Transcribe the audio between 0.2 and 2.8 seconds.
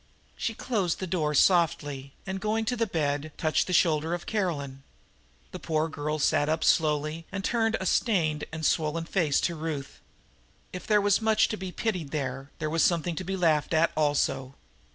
She closed the door softly and, going to